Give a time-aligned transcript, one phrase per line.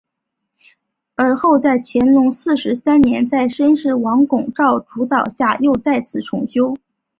[1.13, 6.73] 而后在乾隆四十三年在士绅王拱照主导下又再次重修。